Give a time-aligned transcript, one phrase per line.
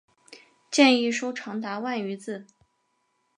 [0.71, 2.47] 建议书长达万余字。